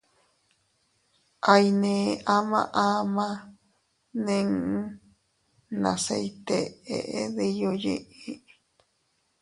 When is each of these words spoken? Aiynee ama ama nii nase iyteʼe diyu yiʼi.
Aiynee 1.53 2.01
ama 2.35 2.61
ama 2.85 3.27
nii 4.23 4.45
nase 5.81 6.15
iyteʼe 6.27 6.97
diyu 7.35 7.71
yiʼi. 7.83 8.33